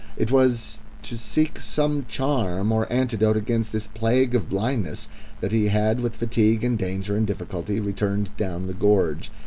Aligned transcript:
It 0.17 0.31
was 0.31 0.79
to 1.03 1.15
seek 1.15 1.59
some 1.59 2.05
charm 2.07 2.71
or 2.71 2.91
antidote 2.91 3.37
against 3.37 3.71
this 3.71 3.85
plague 3.85 4.33
of 4.33 4.49
blindness 4.49 5.07
that 5.41 5.51
he 5.51 5.67
had 5.67 5.99
with 6.01 6.15
fatigue 6.15 6.63
and 6.63 6.75
danger 6.75 7.15
and 7.15 7.27
difficulty 7.27 7.79
returned 7.79 8.31
down 8.35 8.65
the 8.65 8.73
gorge. 8.73 9.29